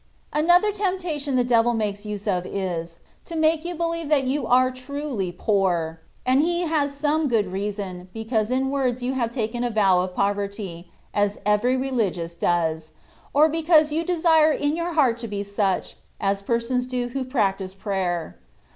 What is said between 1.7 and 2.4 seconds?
makes use